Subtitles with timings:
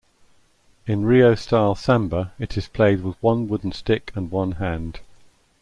[0.87, 4.99] In Rio-style samba it is played with one wooden stick and one hand.